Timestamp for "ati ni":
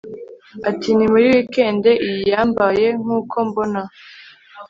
0.69-1.05